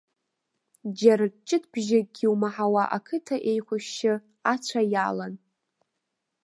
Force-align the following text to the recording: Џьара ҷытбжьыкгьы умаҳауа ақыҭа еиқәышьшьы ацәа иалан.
Џьара 0.97 1.25
ҷытбжьыкгьы 1.47 2.27
умаҳауа 2.33 2.83
ақыҭа 2.97 3.35
еиқәышьшьы 3.49 4.13
ацәа 4.53 4.81
иалан. 4.93 5.33